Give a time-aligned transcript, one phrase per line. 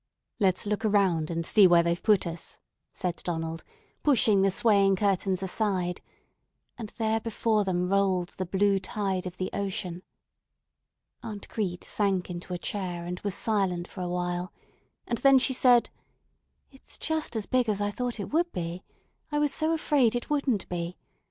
[0.39, 2.57] "Let's look around and see where they've put us,"
[2.91, 3.63] said Donald,
[4.01, 6.01] pushing the swaying curtains aside;
[6.75, 10.01] and there before them rolled the blue tide of the ocean.
[11.21, 14.51] Aunt Crete sank into a chair, and was silent for a while;
[15.05, 15.91] and then she said:
[16.71, 18.83] "It's just as big as I thought it would be.
[19.31, 20.97] I was so afraid it wouldn't be.